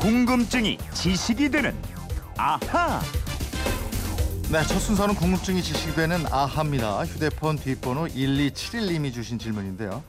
[0.00, 1.74] 궁금증이 지식이 되는
[2.36, 3.00] 아하.
[4.50, 7.04] 네, 첫 순서는 궁금증이 지식이 되는 아하입니다.
[7.04, 10.04] 휴대폰 뒷번호 1271님이 주신 질문인데요.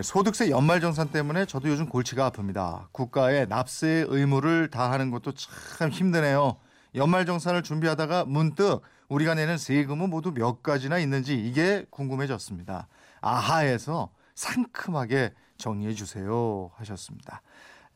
[0.00, 2.86] 소득세 연말정산 때문에 저도 요즘 골치가 아픕니다.
[2.92, 6.56] 국가에 납세 의무를 다하는 것도 참 힘드네요.
[6.94, 12.86] 연말정산을 준비하다가 문득 우리가 내는 세금은 모두 몇 가지나 있는지 이게 궁금해졌습니다.
[13.20, 17.42] 아하에서 상큼하게 정리해 주세요 하셨습니다.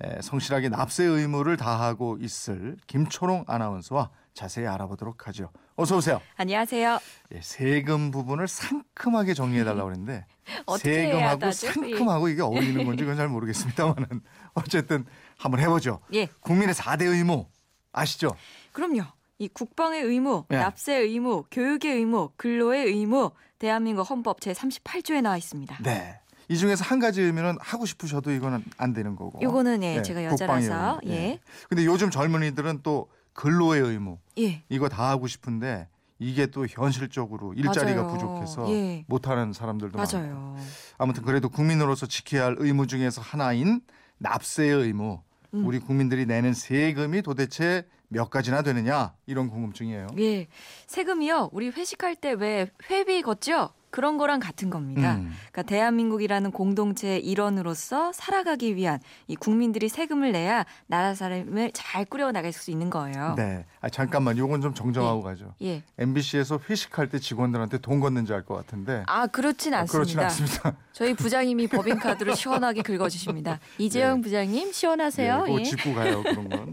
[0.03, 5.51] 에, 성실하게 납세 의무를 다하고 있을 김초롱 아나운서와 자세히 알아보도록 하죠.
[5.77, 6.21] 어서 오세요.
[6.37, 6.99] 안녕하세요.
[7.35, 10.27] 예, 세금 부분을 상큼하게 정리해 달라고 그랬는데
[10.79, 11.51] 세금하고?
[11.51, 14.21] 상큼하고 이게 어울리는 건지 그건 잘 모르겠습니다만은
[14.55, 15.07] 어쨌든
[15.39, 16.01] 한번 해보죠.
[16.13, 17.47] 예, 국민의 4대 의무
[17.93, 18.37] 아시죠?
[18.73, 19.05] 그럼요.
[19.39, 20.57] 이 국방의 의무, 예.
[20.57, 25.79] 납세 의무, 교육의 의무, 근로의 의무, 대한민국 헌법 제 38조에 나와 있습니다.
[25.83, 26.21] 네.
[26.49, 29.41] 이 중에서 한 가지 의무는 하고 싶으셔도 이거는 안 되는 거고.
[29.43, 31.15] 요거는 예, 네, 제가 여자라서 의무.
[31.15, 37.53] 예, 근데 요즘 젊은이들은 또 근로의 의무 예, 이거 다 하고 싶은데 이게 또 현실적으로
[37.55, 38.13] 일자리가 맞아요.
[38.15, 39.05] 부족해서 예.
[39.09, 40.17] 못하는 사람들도 많고.
[40.17, 40.57] 맞아요.
[40.99, 43.81] 아무튼 그래도 국민으로서 지켜야 할 의무 중에서 하나인
[44.19, 45.21] 납세의 의무.
[45.55, 45.67] 음.
[45.67, 50.07] 우리 국민들이 내는 세금이 도대체 몇 가지나 되느냐 이런 궁금증이에요.
[50.19, 50.47] 예,
[50.87, 51.51] 세금이요.
[51.53, 53.71] 우리 회식할 때 왜 회비 걷죠?
[53.91, 55.17] 그런 거랑 같은 겁니다.
[55.17, 55.33] 음.
[55.53, 62.53] 그러니까 대한민국이라는 공동체의 일원으로서 살아가기 위한 이 국민들이 세금을 내야 나라 사람을 잘 꾸려 나갈
[62.53, 63.35] 수 있는 거예요.
[63.37, 63.65] 네.
[63.81, 65.55] 아, 잠깐만 요건 좀 정정하고 가죠.
[65.63, 65.83] 예.
[65.99, 69.03] MBC에서 회식할 때 직원들한테 돈 걷는지 알 것 같은데.
[69.07, 69.93] 아 그렇진 아, 않습니다.
[69.99, 70.77] 그렇진 않습니다.
[70.93, 73.59] 저희 부장님이 법인카드로 시원하게 긁어 주십니다.
[73.79, 75.47] 이재영 부장님 시원하세요.
[75.49, 75.63] 예.
[75.65, 76.73] 짚고 가요 그런 건.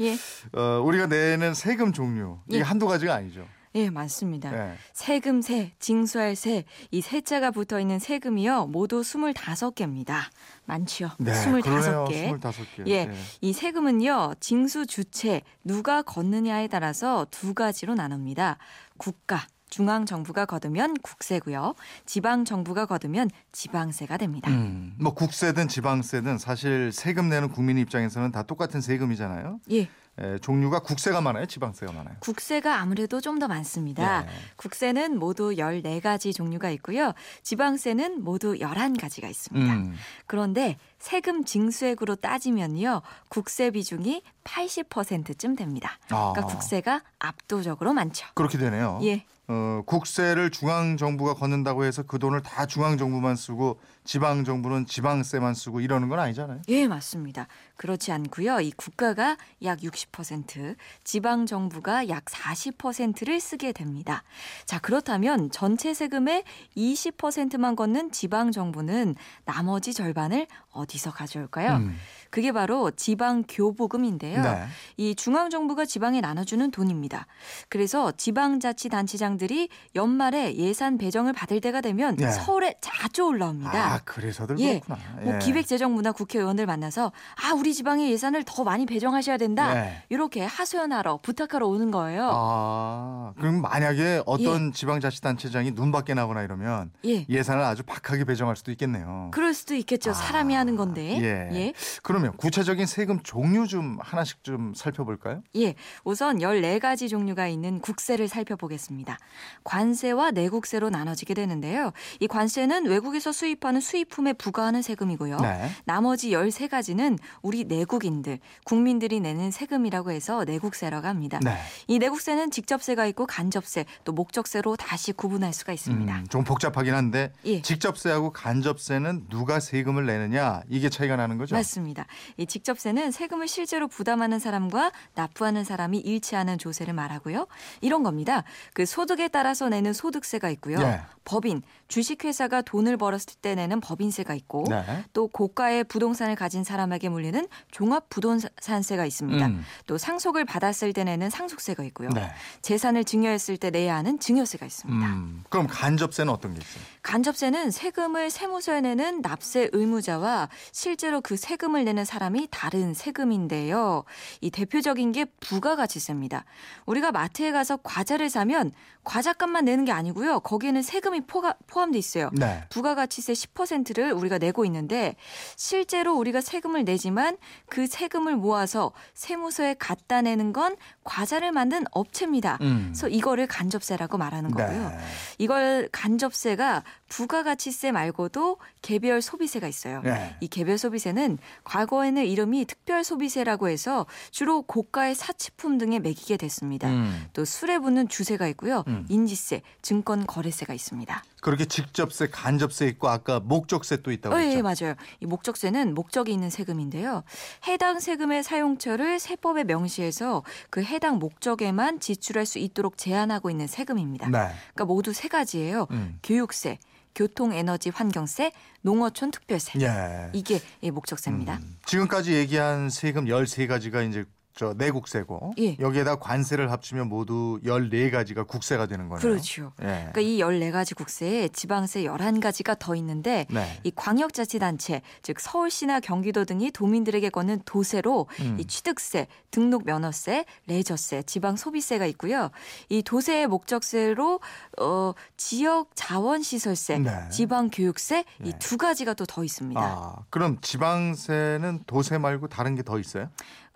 [0.00, 0.06] 예.
[0.06, 0.16] 예.
[0.58, 2.62] 어, 우리가 내는 세금 종류 이게 예.
[2.62, 3.44] 한두 가지가 아니죠.
[3.76, 4.50] 예, 맞습니다.
[4.50, 4.74] 네.
[4.92, 8.66] 세금세, 징수할 세, 이 세자가 붙어 있는 세금이요.
[8.66, 10.22] 모두 25개입니다.
[10.64, 11.10] 많지요.
[11.18, 11.62] 네, 25개.
[11.62, 12.04] 그러네요.
[12.04, 12.88] 25개.
[12.88, 13.10] 예.
[13.40, 18.58] 이 세금은요, 징수 주체, 누가 걷느냐에 따라서 두 가지로 나눕니다.
[18.96, 21.74] 국가, 중앙 정부가 거두면 국세고요.
[22.04, 24.50] 지방 정부가 거두면 지방세가 됩니다.
[24.50, 29.60] 음, 뭐 국세든 지방세든 사실 세금 내는 국민 입장에서는 다 똑같은 세금이잖아요.
[29.70, 29.88] 예.
[30.18, 32.16] 에, 종류가 국세가 많아요, 지방세가 많아요.
[32.20, 34.22] 국세가 아무래도 좀 더 많습니다.
[34.22, 34.28] 네.
[34.56, 37.12] 국세는 모두 14가지 종류가 있고요.
[37.42, 39.72] 지방세는 모두 11가지가 있습니다.
[39.72, 39.94] 음,
[40.26, 43.00] 그런데 세금 징수액으로 따지면요.
[43.28, 45.98] 국세 비중이 80%쯤 됩니다.
[46.10, 48.26] 아, 그러니까 국세가 압도적으로 많죠.
[48.34, 48.98] 그렇게 되네요.
[49.04, 49.24] 예.
[49.48, 55.54] 어, 국세를 중앙 정부가 걷는다고 해서 그 돈을 다 중앙 정부만 쓰고 지방 정부는 지방세만
[55.54, 56.62] 쓰고 이러는 건 아니잖아요.
[56.66, 57.46] 예, 맞습니다.
[57.76, 58.58] 그렇지 않고요.
[58.60, 64.24] 이 국가가 약 60%, 지방 정부가 약 40%를 쓰게 됩니다.
[64.66, 66.42] 자, 그렇다면 전체 세금의
[66.76, 71.76] 20%만 걷는 지방 정부는 나머지 절반을 어디서 가져올까요?
[71.76, 71.96] 음,
[72.30, 74.42] 그게 바로 지방 교부금인데요.
[74.42, 74.66] 네.
[74.96, 77.26] 이 중앙 정부가 지방에 나눠주는 돈입니다.
[77.68, 82.28] 그래서 지방자치단체장들이 연말에 예산 배정을 받을 때가 되면 예.
[82.28, 83.94] 서울에 자주 올라옵니다.
[83.94, 84.80] 아, 그래서들 예.
[84.80, 84.98] 그렇구나.
[85.22, 85.38] 뭐 예.
[85.38, 87.12] 기획재정문화 국회의원들 만나서
[87.42, 89.74] 아 우리 지방의 예산을 더 많이 배정하셔야 된다.
[89.74, 90.02] 예.
[90.10, 92.30] 이렇게 하소연하러 부탁하러 오는 거예요.
[92.32, 97.24] 아, 그럼 만약에 어떤 지방자치단체장이 눈밖에 나거나 이러면 예.
[97.28, 99.30] 예산을 아주 박하게 배정할 수도 있겠네요.
[99.32, 100.12] 그럴 수도 있겠죠.
[100.12, 101.18] 사람이 아, 하는 건데.
[101.22, 101.48] 예.
[101.54, 101.72] 예.
[102.02, 105.42] 그러면 구체적인 세금 종류 좀 하나씩 좀 살펴볼까요?
[105.56, 105.74] 예.
[106.04, 109.18] 우선 14가지 종류가 있는 국세를 살펴보겠습니다.
[109.64, 111.92] 관세와 내국세로 나눠지게 되는데요.
[112.20, 115.38] 이 관세는 외국에서 수입하 는 수입품에 부과하는 세금이고요.
[115.40, 115.70] 네.
[115.84, 121.40] 나머지 13가지는 우리 내국인들, 국민들이 내는 세금이라고 해서 내국세라고 합니다.
[121.42, 121.56] 네.
[121.88, 126.14] 이 내국세는 직접세가 있고 간접세, 또 목적세로 다시 구분할 수가 있습니다.
[126.14, 127.62] 음, 좀 복잡하긴 한데 예.
[127.62, 131.56] 직접세하고 간접세는 누가 세금을 내느냐 이게 차이가 나는 거죠.
[131.56, 132.06] 맞습니다.
[132.36, 137.46] 이 직접세는 세금을 실제로 부담하는 사람과 납부하는 사람이 일치하는 조세를 말하고요.
[137.80, 138.44] 이런 겁니다.
[138.74, 140.80] 그 소득에 따라서 내는 소득세가 있고요.
[140.82, 141.00] 예.
[141.30, 145.04] 법인, 주식회사가 돈을 벌었을 때 내는 법인세가 있고 네.
[145.12, 149.46] 또 고가의 부동산을 가진 사람에게 물리는 종합부동산세가 있습니다.
[149.46, 149.64] 음.
[149.86, 152.08] 또 상속을 받았을 때 내는 상속세가 있고요.
[152.08, 152.32] 네.
[152.62, 155.06] 재산을 증여했을 때 내야 하는 증여세가 있습니다.
[155.06, 156.82] 음, 그럼 간접세는 어떤 게 있어요?
[157.02, 164.02] 간접세는 세금을 세무서에 내는 납세 의무자와 실제로 그 세금을 내는 사람이 다른 세금인데요.
[164.40, 166.44] 이 대표적인 게 부가가치세입니다.
[166.86, 168.72] 우리가 마트에 가서 과자를 사면
[169.04, 170.40] 과자값만 내는 게 아니고요.
[170.40, 172.30] 거기에는 세금이 포가, 포함돼 있어요.
[172.32, 172.64] 네.
[172.70, 175.16] 부가가치세 10%를 우리가 내고 있는데
[175.56, 177.36] 실제로 우리가 세금을 내지만
[177.68, 182.58] 그 세금을 모아서 세무서에 갖다 내는 건 과자를 만든 업체입니다.
[182.60, 182.90] 음.
[182.90, 184.88] 그래서 이거를 간접세라고 말하는 거고요.
[184.90, 184.98] 네.
[185.38, 190.00] 이걸 간접세가 부가가치세 말고도 개별 소비세가 있어요.
[190.02, 190.36] 네.
[190.40, 196.88] 이 개별 소비세는 과거에는 이름이 특별 소비세라고 해서 주로 고가의 사치품 등에 매기게 됐습니다.
[196.88, 197.26] 음.
[197.32, 198.84] 또 술에 붙는 주세가 있고요.
[198.86, 199.06] 음.
[199.08, 200.99] 인지세, 증권 거래세가 있습니다.
[201.40, 204.58] 그렇게 직접세, 간접세 있고 아까 목적세 또 있다고 어, 예, 했죠.
[204.58, 204.94] 예, 맞아요.
[205.20, 207.22] 이 목적세는 목적이 있는 세금인데요.
[207.66, 214.28] 해당 세금의 사용처를 세법에 명시해서 그 해당 목적에만 지출할 수 있도록 제한하고 있는 세금입니다.
[214.28, 214.38] 네.
[214.74, 215.86] 그러니까 모두 세 가지예요.
[215.90, 216.18] 음.
[216.22, 216.78] 교육세,
[217.14, 219.80] 교통 에너지 환경세, 농어촌 특별세.
[219.80, 220.30] 예.
[220.32, 221.56] 이게 예, 목적세입니다.
[221.56, 221.78] 음.
[221.86, 224.24] 지금까지 얘기한 세금 13가지가 이제
[224.60, 225.74] 저 내국세고 예.
[225.80, 229.22] 여기에다 관세를 합치면 모두 14가지가 국세가 되는 거네요.
[229.22, 229.72] 그렇죠.
[229.80, 230.10] 예.
[230.12, 233.80] 그러니까 이 14가지 국세에 지방세 11가지가 더 있는데 네.
[233.84, 238.58] 이 광역자치단체, 즉 서울시나 경기도 등이 도민들에게 거는 도세로 음.
[238.60, 242.50] 이 취득세, 등록 면허세, 레저세, 지방 소비세가 있고요.
[242.90, 244.40] 이 도세의 목적세로
[244.78, 247.30] 어 지역 자원 시설세, 네.
[247.30, 248.58] 지방 교육세 이 네.
[248.58, 249.80] 두 가지가 또 더 있습니다.
[249.80, 253.30] 아, 그럼 지방세는 도세 말고 다른 게 더 있어요?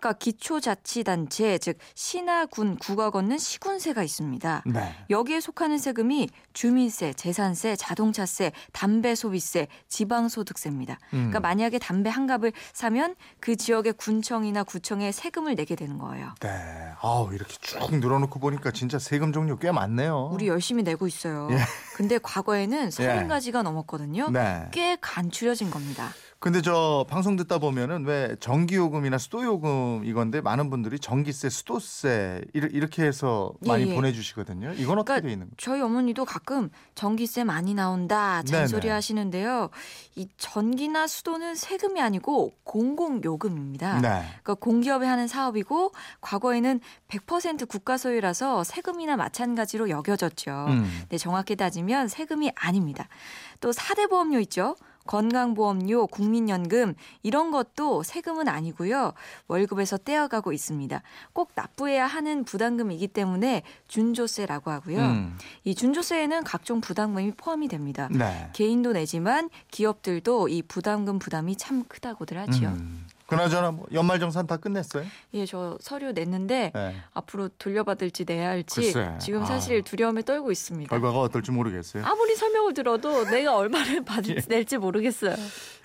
[0.05, 4.63] 그러니까 기초자치단체, 즉 시나 군, 구가 걷는 시군세가 있습니다.
[4.67, 4.95] 네.
[5.09, 10.99] 여기에 속하는 세금이 주민세, 재산세, 자동차세, 담배 소비세, 지방소득세입니다.
[11.13, 11.29] 음.
[11.31, 16.35] 그러니까 만약에 담배 한 갑을 사면 그 지역의 군청이나 구청에 세금을 내게 되는 거예요.
[16.39, 16.49] 네.
[17.01, 20.29] 아우, 이렇게 쭉 늘어놓고 보니까 진짜 세금 종류 꽤 많네요.
[20.31, 21.47] 우리 열심히 내고 있어요.
[21.51, 21.57] 예.
[21.95, 24.29] 근데 과거에는 서른 가지가 넘었거든요.
[24.29, 24.67] 네.
[24.71, 26.11] 꽤 간추려진 겁니다.
[26.45, 32.41] 근데 저 방송 듣다 보면은 왜 전기 요금이나 수도 요금 이건데 많은 분들이 전기세, 수도세
[32.53, 33.95] 이렇게 해서 많이 예, 예.
[33.95, 34.73] 보내 주시거든요.
[34.73, 35.55] 이건 어떻게 그러니까 돼 있는 거예요?
[35.57, 38.93] 저희 어머니도 가끔 전기세 많이 나온다 잔소리 네네.
[38.93, 39.71] 하시는데요.
[40.13, 44.01] 이 전기나 수도는 세금이 아니고 공공 요금입니다.
[44.01, 44.09] 네.
[44.43, 50.65] 그러니까 공기업이 하는 사업이고 과거에는 100% 국가 소유라서 세금이나 마찬가지로 여겨졌죠.
[50.67, 51.05] 음.
[51.09, 53.07] 네, 정확히 따지면 세금이 아닙니다.
[53.61, 54.75] 또 4대 보험료 있죠.
[55.05, 59.13] 건강보험료, 국민연금 이런 것도 세금은 아니고요.
[59.47, 61.01] 월급에서 떼어가고 있습니다.
[61.33, 64.99] 꼭 납부해야 하는 부담금이기 때문에 준조세라고 하고요.
[64.99, 65.37] 음.
[65.63, 68.09] 이 준조세에는 각종 부담금이 포함이 됩니다.
[68.11, 68.49] 네.
[68.53, 72.69] 개인도 내지만 기업들도 이 부담금 부담이 참 크다고들 하지요.
[72.69, 73.04] 음.
[73.27, 75.03] 그나저나 뭐 연말정산 다 끝냈어요?
[75.33, 76.95] 예, 저 서류 냈는데 네.
[77.13, 79.15] 앞으로 돌려받을지 내야 할지 글쎄.
[79.19, 79.45] 지금 아.
[79.45, 80.89] 사실 두려움에 떨고 있습니다.
[80.89, 82.05] 결과가 어떨지 모르겠어요.
[82.05, 85.35] 아무리 설명을 들어도 내가 얼마를 받을 낼지 모르겠어요.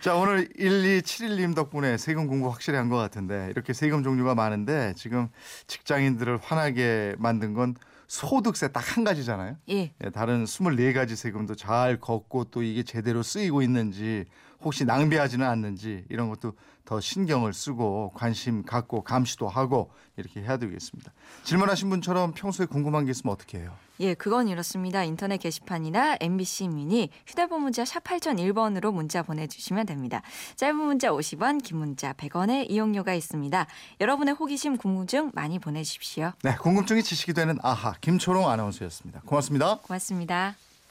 [0.01, 5.29] 자 오늘 1271님 덕분에 세금 공부 확실히 한 것 같은데 이렇게 세금 종류가 많은데 지금
[5.69, 7.77] 직장인들을 화나게 만든 건
[8.09, 9.57] 소득세 딱 한 가지잖아요.
[9.69, 9.93] 예.
[10.05, 14.25] 예, 다른 24가지 세금도 잘 걷고 또 이게 제대로 쓰이고 있는지
[14.62, 16.55] 혹시 낭비하지는 않는지 이런 것도
[16.85, 21.12] 더 신경을 쓰고 관심 갖고 감시도 하고 이렇게 해야 되겠습니다.
[21.45, 23.73] 질문하신 분처럼 평소에 궁금한 게 있으면 어떻게 해요?
[24.01, 25.05] 예, 그건 이렇습니다.
[25.05, 30.23] 인터넷 게시판이나 MBC 미니 휴대폰 문자 샵 8001번으로 문자 보내주시면 됩니다.
[30.57, 33.67] 짧은 문자 50원, 긴 문자 100원의 이용료가 있습니다.
[34.01, 36.33] 여러분의 호기심, 궁금증 많이 보내주십시오.
[36.43, 39.21] 네, 궁금증이 지식이 되는 아하 김초롱 아나운서였습니다.
[39.27, 39.79] 고맙습니다.
[39.83, 40.57] 고맙습니다.